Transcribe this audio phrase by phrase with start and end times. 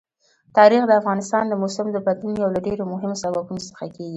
[0.57, 4.09] تاریخ د افغانستان د موسم د بدلون یو له ډېرو مهمو سببونو څخه کېږي.